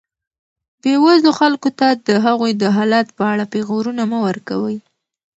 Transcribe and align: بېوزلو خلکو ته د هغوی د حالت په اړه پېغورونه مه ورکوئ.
بېوزلو 0.81 1.31
خلکو 1.39 1.69
ته 1.79 1.87
د 2.07 2.09
هغوی 2.25 2.51
د 2.57 2.63
حالت 2.75 3.07
په 3.17 3.23
اړه 3.33 3.45
پېغورونه 3.53 4.03
مه 4.11 4.19
ورکوئ. 4.27 4.77